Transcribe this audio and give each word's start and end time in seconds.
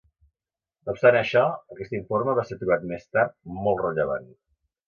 No 0.85 0.93
obstant 0.95 1.17
això, 1.19 1.43
aquest 1.75 1.93
informe 1.99 2.37
va 2.39 2.47
ser 2.53 2.57
trobat 2.63 2.89
més 2.93 3.07
tard 3.19 3.37
molt 3.59 3.85
rellevant. 3.89 4.29